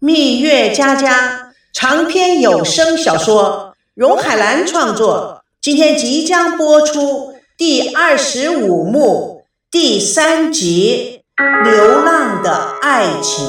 [0.00, 9.42] 蜜月佳佳长篇有声小说，荣海兰创作，今天即将播出第二十五幕
[9.72, 11.24] 第三集
[11.64, 13.44] 《流浪的爱情》。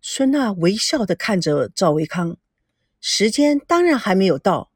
[0.00, 2.38] 孙娜微笑的看着赵维康，
[2.98, 4.70] 时间当然还没有到，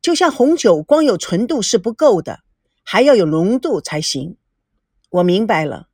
[0.00, 2.40] 就像红酒，光有纯度是不够的，
[2.82, 4.38] 还要有浓度才行。
[5.10, 5.88] 我明白了。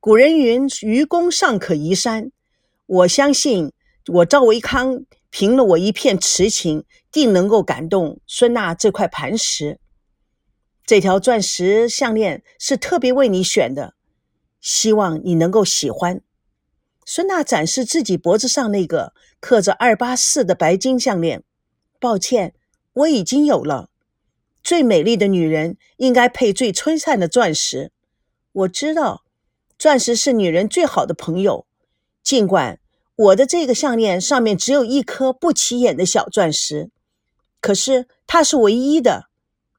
[0.00, 2.30] 古人云：“愚公尚可移山。”
[2.86, 3.72] 我相信，
[4.06, 9.80] 我赵维康凭了我一片痴情，定能够感动孙娜这块磐石。
[10.86, 13.94] 这条钻石项链是特别为你选的，
[14.60, 16.22] 希望你能够喜欢。
[17.04, 21.42] 孙娜展示自己脖子上那个刻着二八四的白金项链。
[21.98, 22.54] 抱歉，
[22.92, 23.90] 我已经有了。
[24.62, 27.90] 最美丽的女人应该配最璀璨的钻石。
[28.52, 29.24] 我知道。
[29.78, 31.64] 钻石是女人最好的朋友，
[32.24, 32.80] 尽管
[33.14, 36.90] 我的这个项链上面只有一颗不起眼的小钻石，
[37.60, 39.28] 可是它是唯一的。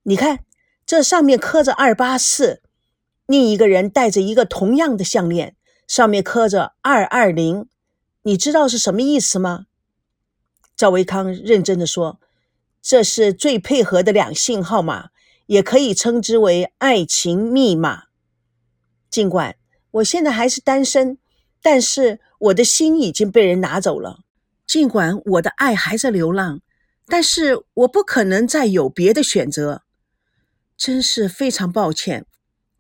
[0.04, 0.46] 你看，
[0.86, 2.62] 这上面刻着二八四，
[3.26, 7.68] 另一个人戴着一个同样的项链，上面刻着二二零，
[8.24, 9.66] 你知道是什么意思吗？
[10.78, 12.22] 赵维康认真的说
[12.82, 15.10] ：“这是最配合的两性号码，
[15.48, 18.04] 也可以称之为爱情密码。
[19.10, 19.58] 尽管。”
[19.92, 21.18] 我现在还是单身，
[21.62, 24.20] 但是我的心已经被人拿走了。
[24.68, 26.62] 尽管我的爱还在流浪，
[27.08, 29.84] 但是我不可能再有别的选择。
[30.78, 32.26] 真是非常抱歉。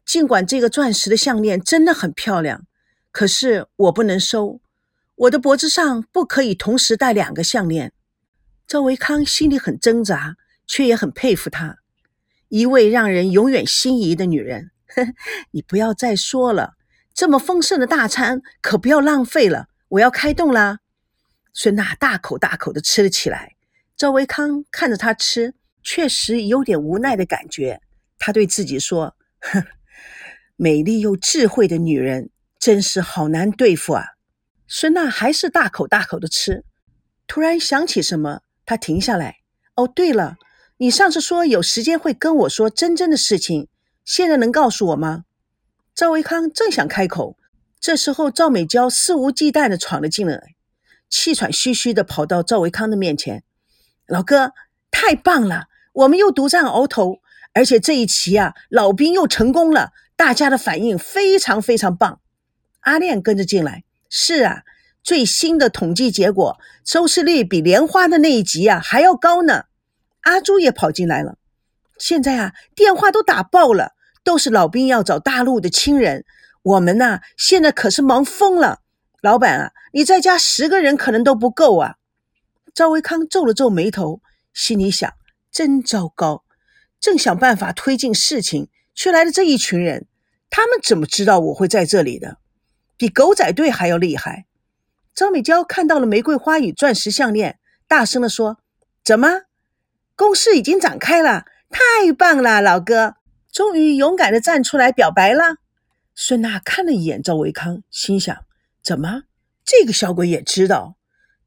[0.05, 2.65] 尽管这个钻石的项链真的很漂亮，
[3.11, 4.61] 可是我不能收。
[5.15, 7.91] 我的脖子上不可以同时戴两个项链。
[8.67, 11.79] 赵维康心里很挣扎，却也很佩服她，
[12.47, 14.71] 一位让人永远心仪的女人。
[15.51, 16.75] 你不要再说了。
[17.19, 19.67] 这么丰盛的大餐可不要浪费了！
[19.89, 20.79] 我要开动啦！
[21.51, 23.57] 孙娜大口大口的吃了起来。
[23.97, 25.53] 赵维康看着她吃，
[25.83, 27.81] 确实有点无奈的感觉。
[28.17, 29.17] 他对自己说
[29.51, 29.65] ：“哼，
[30.55, 34.05] 美丽又智慧的女人真是好难对付啊！”
[34.65, 36.63] 孙娜还是大口大口的吃。
[37.27, 39.39] 突然想起什么，她停下来
[39.75, 40.37] ：“哦，对了，
[40.77, 43.67] 你上次说有时间会跟我说真真的事情，
[44.05, 45.25] 现在能告诉我吗？”
[45.99, 47.35] 赵维康正想开口，
[47.77, 50.55] 这时候赵美娇肆无忌惮地闯了进来，
[51.09, 53.43] 气喘吁吁地跑到赵维康的面前
[54.07, 54.53] ：“老哥，
[54.91, 57.19] 太棒了，我们又独占鳌头，
[57.53, 62.21] 而且这一期啊，老兵又成功了，大家的反应非常非常棒。”
[62.79, 64.63] 阿炼跟着进来：“是啊，
[65.03, 69.65] 最新的统计结果，收视率比莲花的那一集啊还要高呢。”
[70.23, 71.35] 阿朱也跑进来了
[71.99, 73.95] ：“现在啊，电话都打爆了。”
[74.29, 76.23] 都是老兵要找大陆的亲人，
[76.61, 78.81] 我们呐现在可是忙疯了。
[79.23, 81.95] 老板啊，你再加十个人可能都不够啊。
[82.75, 84.21] 赵维康皱了皱眉头，
[84.53, 85.11] 心里想：
[85.51, 86.43] 真糟糕。
[86.99, 90.05] 正想办法推进事情，却来了这一群人。
[90.51, 92.37] 他们怎么知道我会在这里的？
[92.97, 94.45] 比狗仔队还要厉害。
[95.15, 97.57] 张美娇看到了玫瑰花与钻石项链，
[97.87, 98.59] 大声地说
[99.03, 99.45] ：“怎么，
[100.15, 101.45] 攻势已经展开了？
[101.71, 103.15] 太棒了，老哥！”
[103.51, 105.57] 终于勇敢的站出来表白了。
[106.15, 108.45] 孙娜看了一眼赵维康，心想：
[108.83, 109.23] 怎么
[109.63, 110.95] 这个小鬼也知道？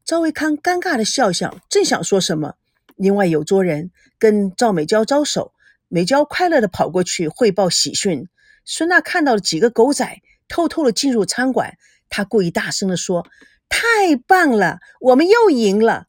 [0.03, 2.55] 赵维康尴尬的笑笑，正想说什么，
[2.95, 5.53] 另外有桌人跟赵美娇招手，
[5.87, 8.27] 美娇快乐地跑过去汇报喜讯。
[8.65, 11.77] 孙娜看到了几个狗仔偷偷地进入餐馆，
[12.09, 13.25] 她故意大声地说
[13.69, 16.07] ：“太棒了，我们又赢了！”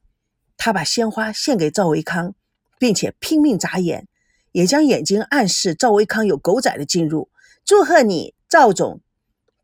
[0.57, 2.35] 她把鲜花献给赵维康，
[2.79, 4.09] 并且拼命眨眼。
[4.55, 7.29] 也将眼睛暗示赵维康有狗仔的进入。
[7.65, 9.01] 祝贺你，赵总！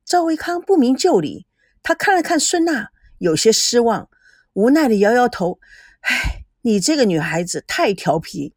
[0.05, 1.47] 赵维康不明就里，
[1.81, 4.09] 他看了看孙娜，有些失望，
[4.53, 5.61] 无奈的摇摇头。
[6.01, 8.55] 唉，你这个女孩子太调皮。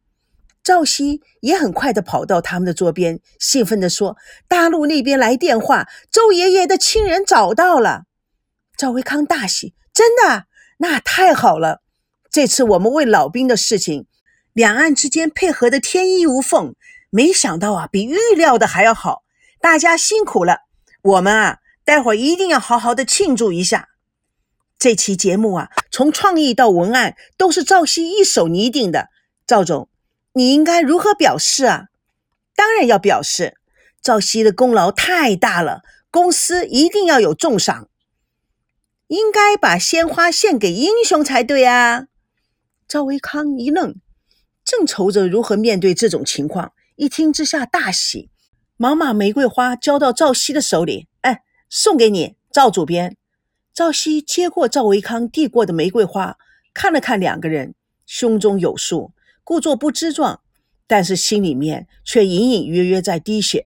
[0.64, 4.16] 赵熙也很快的跑到他们的桌边，兴奋地说
[4.48, 8.06] ：“大陆那边来电话，周爷爷的亲人找到了。”
[8.76, 10.46] 赵维康大喜：“真的？
[10.78, 11.82] 那太好了！
[12.28, 14.08] 这次我们为老兵的事情。”
[14.54, 16.76] 两岸之间配合的天衣无缝，
[17.10, 19.24] 没想到啊，比预料的还要好。
[19.60, 20.60] 大家辛苦了，
[21.02, 23.88] 我们啊，待会儿一定要好好的庆祝一下。
[24.78, 29.08] 这期节目啊，从创意到文案都是赵熙一手拟定的。
[29.44, 29.88] 赵总，
[30.34, 31.86] 你应该如何表示啊？
[32.54, 33.56] 当然要表示，
[34.00, 37.88] 赵熙的功劳太大了，公司一定要有重赏，
[39.08, 42.04] 应该把鲜花献给英雄才对啊。
[42.86, 43.96] 赵维康一愣。
[44.64, 48.30] 正愁着如何面对这种情况，一听之下大喜，
[48.76, 51.08] 忙把玫瑰花交到赵熙的手里。
[51.20, 53.16] 哎，送给你，赵主编。
[53.74, 56.38] 赵熙接过赵维康递过的玫瑰花，
[56.72, 57.74] 看了看两个人，
[58.06, 59.12] 胸中有数，
[59.42, 60.40] 故作不知状，
[60.86, 63.66] 但是心里面却隐隐约约在滴血。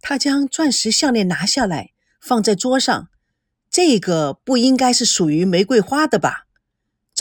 [0.00, 3.08] 他将钻石项链拿下来，放在桌上。
[3.70, 6.46] 这个不应该是属于玫瑰花的吧？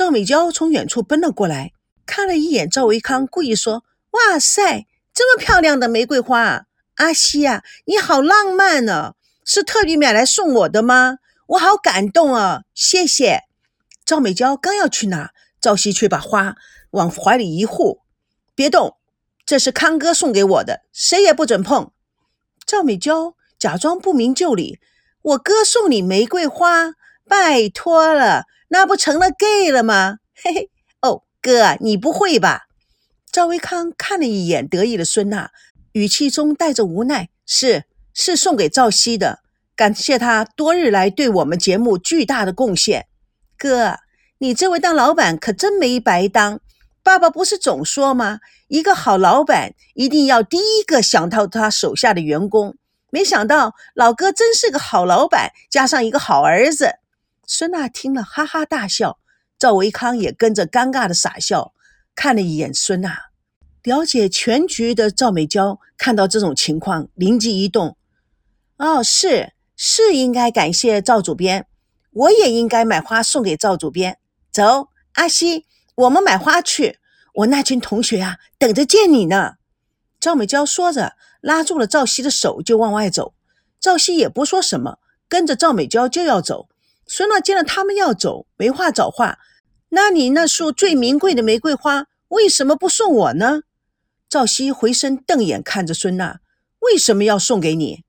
[0.02, 1.74] 赵美娇从远处奔了过来，
[2.08, 6.66] 看了一眼赵维康，故意说：“哇塞，这么漂亮的玫瑰花！”
[6.98, 9.14] 阿西呀，你好浪漫呢，
[9.46, 11.20] 是特地买来送我的吗？
[11.50, 13.42] 我好感动啊，谢谢。
[14.04, 16.56] 赵美娇刚要去拿，赵熙却把花
[16.90, 18.00] 往怀里一护
[18.56, 18.98] ：“别动，
[19.46, 21.92] 这是康哥送给我的，谁也不准碰。”
[22.66, 24.80] 赵美娇假装不明就里
[25.22, 26.96] ：“我哥送你玫瑰花，
[27.30, 30.70] 拜托了，那不成了 gay 了吗？”嘿嘿，
[31.02, 32.62] 哦，哥，你不会吧？
[33.30, 35.52] 赵维康看了一眼得意的孙娜。
[35.92, 37.84] 语气中带着无奈，是
[38.14, 39.40] 是送给赵熙的，
[39.76, 43.08] 感谢他多日来对我们节目巨大的贡献。
[43.58, 43.98] 哥，
[44.38, 46.62] 你这位当老板可真没白当。
[47.04, 48.40] 爸爸不是总说吗？
[48.70, 52.78] 一个好老板一定要第一个想到他手下的员工。
[53.10, 57.01] 没想到老哥真是个好老板，加上一个好儿子。
[57.54, 59.20] 孙娜听了哈哈大笑，
[59.60, 61.74] 赵维康也跟着尴尬的傻笑，
[62.16, 63.24] 看了一眼孙娜。
[63.84, 67.98] 了解全局的赵美娇看到这种情况，灵机一动
[68.80, 71.68] ：“哦，是是，应该感谢赵主编，
[72.12, 74.18] 我也应该买花送给赵主编。
[74.54, 75.66] 走，阿西，
[75.96, 77.00] 我们买花去。
[77.34, 79.56] 我那群同学啊，等着见你呢。”
[80.22, 83.34] 赵美娇说着，拉住了赵熙的手，就往外走。
[83.82, 86.70] 赵熙也不说什么，跟着赵美娇就要走。
[87.14, 89.38] 孙娜见了他们要走，没话找话
[89.92, 93.64] ：“那你那束最名贵的玫瑰花为什么不送我呢？”
[94.30, 96.40] 赵熙回身瞪眼看着孙娜
[96.80, 98.06] ：“为什么要送给你？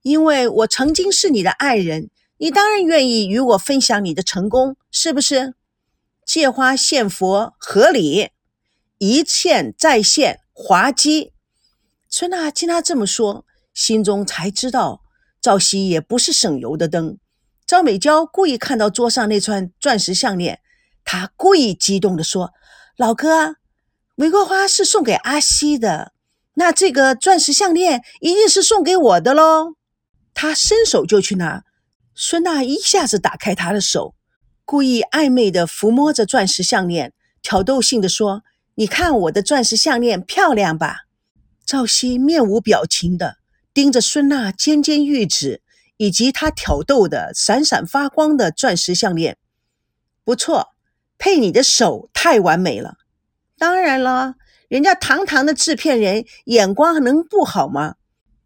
[0.00, 2.08] 因为我曾经是你的爱人，
[2.38, 5.52] 你当然愿意与我分享你的成功，是不是？
[6.24, 8.30] 借花献佛合理，
[8.96, 11.34] 一献再献滑稽。”
[12.08, 13.44] 孙娜听他这么说，
[13.74, 15.02] 心中才知道
[15.38, 17.18] 赵熙也不是省油的灯。
[17.68, 20.60] 赵美娇故意看到桌上那串钻石项链，
[21.04, 22.54] 她故意激动地说
[22.96, 23.56] ：“老哥。”
[24.16, 26.14] 玫瑰花是送给阿西的，
[26.54, 29.74] 那这个钻石项链一定是送给我的喽。
[30.32, 31.64] 他伸手就去拿，
[32.14, 34.14] 孙娜一下子打开他的手，
[34.64, 37.12] 故意暧昧的抚摸着钻石项链，
[37.42, 38.44] 挑逗性的说
[38.76, 41.00] ：“你看我的钻石项链漂亮吧？”
[41.66, 43.36] 赵熙面无表情的
[43.74, 45.60] 盯着孙娜尖尖玉指
[45.98, 49.36] 以及他挑逗的闪闪发光的钻石项链，
[50.24, 50.68] 不错，
[51.18, 52.96] 配你的手太完美了。
[53.58, 54.36] 当然了，
[54.68, 57.96] 人家堂堂的制片人眼光能不好吗？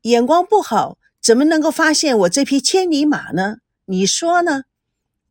[0.02, 3.58] 眼光不好，怎么能够发现我这匹千里马呢？
[3.84, 4.62] 你说呢？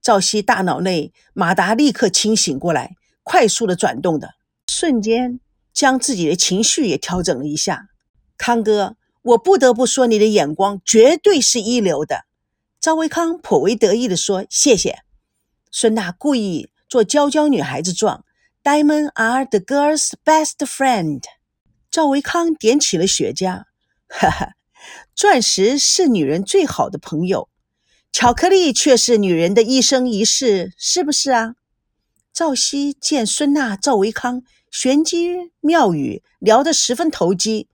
[0.01, 4.35] 赵熙大脑内马达立刻清醒过来，快速的转动的
[4.67, 5.39] 瞬间，
[5.73, 7.87] 将自己的情绪也调整了一下。
[8.37, 12.25] 康哥，我不得不说，你的眼光绝对是一流的。
[12.79, 14.99] 赵维康颇为得意的说：“谢谢。”
[15.71, 18.25] 孙娜故意做娇娇女孩子状。
[18.63, 21.21] ，“Diamond are the girl's best friend。
[21.91, 23.65] 赵维康点起了雪茄，
[24.07, 24.53] 哈哈，
[25.13, 27.49] 钻石是女人最好的朋友，
[28.11, 31.55] 巧克力却是女人的一生一世，是不是啊？
[32.33, 34.41] 赵熙见孙娜、赵维康
[34.71, 37.67] 玄机妙语聊得十分投机，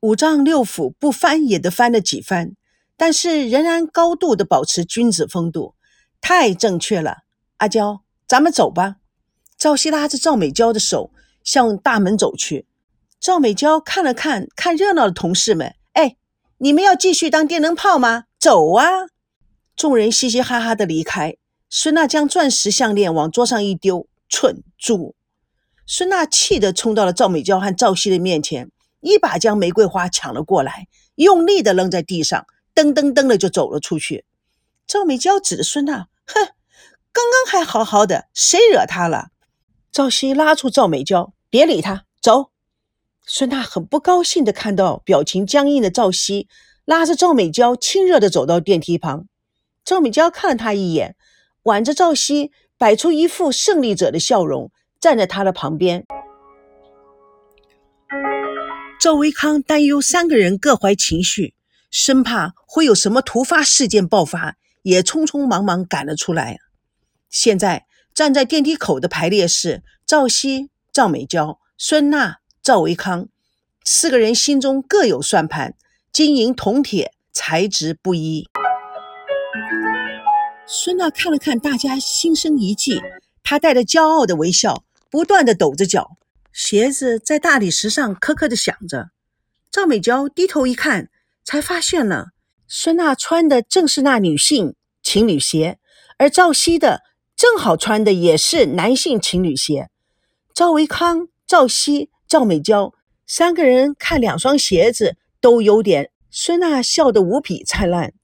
[0.00, 2.52] 五脏六腑不翻也得翻了几番，
[2.96, 5.74] 但是仍然高度的保持君子风度，
[6.20, 7.18] 太正确了。
[7.56, 8.96] 阿娇，咱们走吧。
[9.56, 11.10] 赵熙拉着赵美娇的手
[11.42, 12.66] 向大门走去。
[13.18, 16.16] 赵美娇看了看看热闹的同事们，哎，
[16.58, 18.26] 你们要继续当电灯泡吗？
[18.38, 18.86] 走啊！
[19.74, 21.36] 众人嘻嘻哈哈的离开。
[21.68, 25.16] 孙娜将钻石项链往桌上一丢，蠢猪！
[25.84, 34.24] 孙娜气得冲到了赵美娇和赵熙的面前，一把将玫瑰花抢了过来，用力的扔在地上，噔噔噔的就走了出去。
[34.86, 36.34] 赵美娇指着孙娜，哼，
[37.12, 39.28] 刚刚还好好的，谁惹她了？
[39.92, 42.50] 赵熙拉住赵美娇，别理他，走。
[43.24, 46.48] 孙娜很不高兴的看到表情僵硬的赵熙，
[46.84, 49.26] 拉着赵美娇亲热的走到电梯旁。
[49.84, 51.16] 赵美娇看了他一眼，
[51.64, 56.06] 挽着赵熙，摆出一副胜利者的笑容，站在他的旁边。
[59.00, 61.54] 赵维康担忧三个人各怀情绪，
[61.90, 66.58] 生怕会有什么突发事件爆发，也匆匆忙忙赶了出来。
[67.28, 67.86] 现在。
[68.14, 73.28] 站在电梯口的排列是赵熙、赵美娇、孙娜、赵维康，
[73.84, 75.76] 四个人心中各有算盘，
[76.10, 78.48] 金银铜铁材质不一。
[80.66, 83.00] 孙娜看了看大家，心生一计。
[83.44, 86.16] 她带着骄傲的微笑，不断的抖着脚，
[86.58, 89.10] 鞋子在大理石上磕磕的响着。
[89.70, 91.08] 赵美娇低头一看，
[91.44, 92.30] 才发现了
[92.66, 95.78] 孙娜穿的正是那女性情侣鞋，
[96.16, 97.02] 而赵熙的
[97.36, 99.88] 正好穿的也是男性情侣鞋。
[100.52, 102.92] 赵维康、赵熙、赵美娇
[103.24, 106.10] 三个人看两双鞋子都有点。
[106.28, 108.14] 孙娜笑得无比灿烂，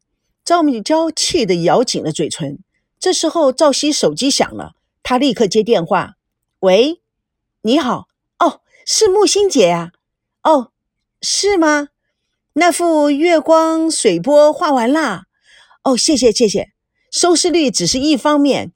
[0.45, 2.59] 赵美娇气得咬紧了嘴唇。
[2.99, 4.73] 这时候赵熙手机响了，
[5.05, 6.15] 他立刻接电话
[6.59, 7.01] ：“喂，
[7.63, 8.09] 你好，
[8.85, 9.93] 是木心姐呀，
[10.43, 10.71] 哦。”
[11.27, 11.89] 是吗？
[12.53, 15.23] 那幅月光水波画完了。
[15.83, 16.69] 哦，谢谢谢谢。
[17.11, 18.73] 收视率只是一方面。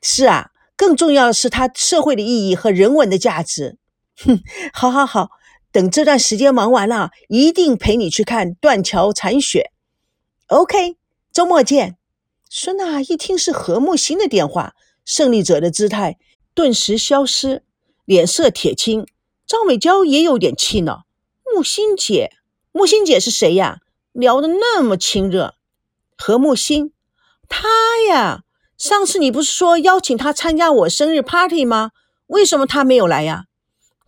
[0.00, 3.78] 是啊，更重要的是它社会的意义和人文的价值。
[4.24, 4.40] 哼，
[4.72, 5.30] 好好好，
[5.72, 9.72] 等这段时间忙完了，一定陪你去看断桥残雪。
[10.46, 10.96] OK，
[11.32, 11.96] 周末见。
[12.48, 16.16] 孙娜一听是何木星的电话，胜利者的姿态
[16.54, 17.64] 顿时消失，
[18.04, 19.04] 脸色铁青。
[19.52, 21.04] 赵美娇也有点气恼。
[21.44, 22.30] 木心姐，
[22.72, 23.80] 木心姐是谁呀？
[24.12, 25.56] 聊得那么亲热。
[26.16, 26.94] 何木心，
[27.50, 27.68] 她
[28.08, 28.44] 呀，
[28.78, 31.90] 上次你不是说邀请她参加我生日 party 吗？
[32.28, 33.44] 为什么她没有来呀？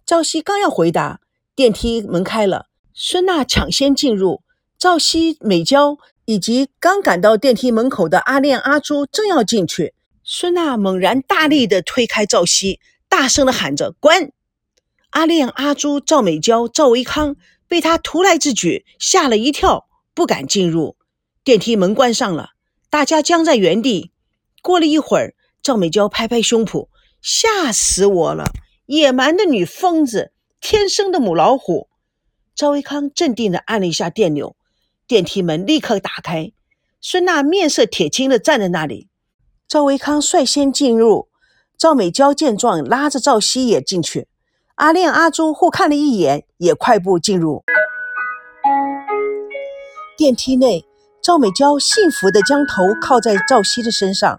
[0.07, 1.21] 赵熙刚要回答，
[1.55, 4.41] 电梯门开了，孙娜抢先进入。
[4.79, 9.93] 赵熙、美娇以及刚赶到电梯门口的阿恋、阿朱正要进去，
[10.25, 14.33] 孙娜猛然大力的推开赵熙，大声的喊着：“滚！”
[15.15, 17.37] 阿亮、阿朱、赵美娇、赵维康
[17.69, 20.97] 被他突来之举吓了一跳，不敢进入。
[21.45, 22.51] 电梯门关上了，
[22.91, 24.11] 大家僵在原地。
[24.61, 26.89] 过了一会儿，赵美娇拍拍胸脯
[27.23, 28.51] ：“吓死我了！
[28.87, 31.89] 野蛮的女疯子，天生的母老虎。”
[32.57, 34.57] 赵维康镇定地按了一下电钮，
[35.07, 36.51] 电梯门立刻打开。
[37.01, 39.07] 孙娜面色铁青地站在那里。
[39.69, 41.29] 赵维康率先进入，
[41.79, 44.27] 赵美娇见状，拉着赵熙也进去。
[44.77, 47.63] 阿亮、阿朱互看了一眼，也快步进入
[50.17, 50.85] 电梯内。
[51.23, 54.39] 赵美娇幸福地将头靠在赵熙的身上。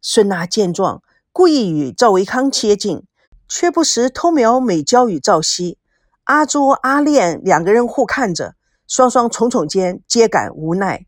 [0.00, 3.04] 孙娜见状，故意与赵维康接近，
[3.46, 5.78] 却不时偷瞄美娇与赵熙。
[6.24, 8.54] 阿朱、阿亮两个人互看着，
[8.88, 11.04] 双双耸耸肩，皆感无奈。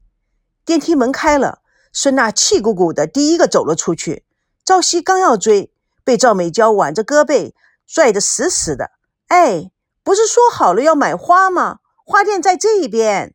[0.66, 1.60] 电梯门开了，
[1.94, 4.24] 孙娜气鼓鼓的第一个走了出去。
[4.62, 5.72] 赵熙刚要追，
[6.04, 7.52] 被赵美娇挽着胳膊。
[7.86, 8.90] 拽得死死的！
[9.28, 9.70] 哎，
[10.02, 11.78] 不是说好了要买花吗？
[12.04, 13.34] 花店在这一边。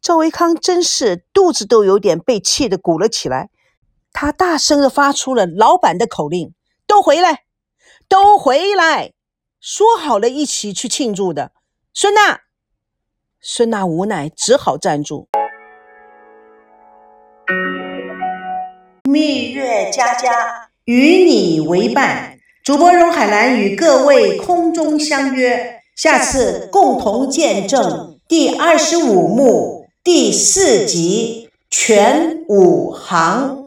[0.00, 3.50] 赵维康真是肚子都有点被气得鼓了起来，
[4.12, 6.54] 他大声地发出了老板的口令
[6.86, 7.44] ：“都回来，
[8.08, 9.12] 都回来！
[9.60, 11.52] 说好了一起去庆祝的。”
[11.94, 12.40] 孙娜，
[13.40, 15.28] 孙娜无奈只好站住。
[19.04, 22.31] 蜜月佳佳，与你为伴。
[22.64, 33.58] 主播荣海兰与各位空中相约，下次共同见证第二十五幕第四集全五行。